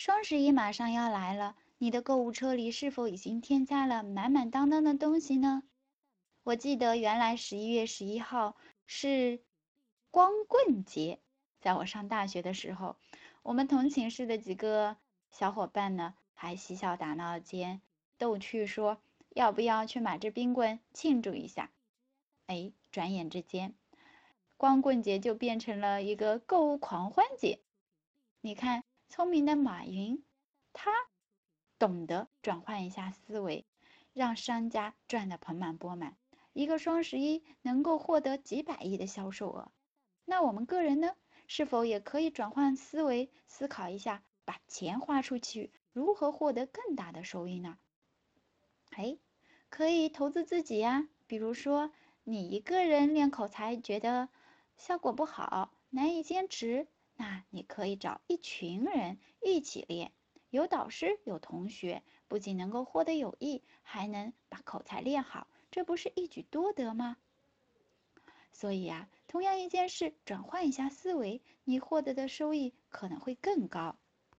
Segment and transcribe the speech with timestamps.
[0.00, 5.62] 双十一马上要来了，你的购物车里是否已经添加了满满当当的东西呢？
[6.42, 9.42] 我记得原来十一月十一号是
[10.10, 11.20] 光棍节，
[11.60, 12.96] 在我上大学的时候，
[13.42, 14.96] 我们同寝室的几个
[15.30, 17.82] 小伙伴呢，还嬉笑打闹间
[18.16, 19.02] 逗趣说，
[19.34, 21.70] 要不要去买支冰棍庆祝一下？
[22.46, 23.74] 哎，转眼之间，
[24.56, 27.60] 光棍节就变成了一个购物狂欢节。
[28.40, 30.24] 你看，聪明的马云，
[30.72, 30.92] 他
[31.78, 33.66] 懂得转换一下思维，
[34.14, 36.16] 让商家赚得盆满钵满。
[36.52, 39.72] 一个双十一能够获得几百亿的销售额，
[40.24, 41.14] 那我们个人呢，
[41.48, 47.78] 是否也可以转换思维，思考一下，把钱花出去，如何获得更大的收益呢？
[48.90, 49.18] 哎，
[49.68, 51.90] 可以投资自己呀，比如说。
[52.22, 54.28] 你一个人练口才觉得
[54.76, 56.86] 效果不好，难以坚持，
[57.20, 60.10] 那你可以找一群人一起练，
[60.48, 67.18] 有导师有同学，不仅能够获得友谊，还能把口才练好，这不是一举多得吗？
[68.54, 73.96] 所以啊，同样一件事，转换一下思维，你获得的收益可能会更高。